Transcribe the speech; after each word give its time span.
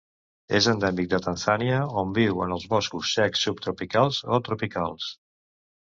És 0.59 0.67
endèmic 0.71 1.09
de 1.11 1.19
Tanzània, 1.25 1.75
on 2.03 2.15
viu 2.17 2.41
en 2.45 2.57
els 2.57 2.65
boscos 2.73 3.13
secs 3.19 3.45
subtropicals 3.49 4.23
o 4.39 4.45
tropicals. 4.49 5.13